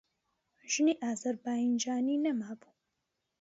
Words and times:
ژنی 0.71 0.93
ئازەربایجانیی 1.01 2.23
نەمابوو. 2.25 2.71